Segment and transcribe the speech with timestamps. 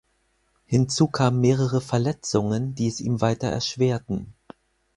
[0.65, 4.33] Hinzu kamen mehrere Verletzungen, die es ihm weiter erschwerten.